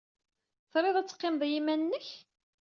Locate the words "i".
1.45-1.49